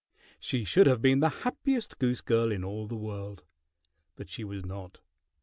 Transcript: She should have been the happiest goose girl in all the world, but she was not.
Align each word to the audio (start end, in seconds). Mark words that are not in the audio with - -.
She 0.39 0.63
should 0.63 0.87
have 0.87 0.99
been 0.99 1.19
the 1.19 1.29
happiest 1.29 1.99
goose 1.99 2.21
girl 2.21 2.51
in 2.51 2.63
all 2.63 2.87
the 2.87 2.95
world, 2.97 3.43
but 4.15 4.31
she 4.31 4.43
was 4.43 4.65
not. 4.65 4.99